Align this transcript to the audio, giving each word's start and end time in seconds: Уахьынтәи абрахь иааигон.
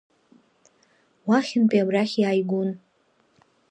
Уахьынтәи 1.27 1.81
абрахь 1.83 2.15
иааигон. 2.21 2.69